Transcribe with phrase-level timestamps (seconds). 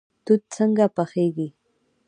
[0.25, 1.47] توت څنګه پخیږي؟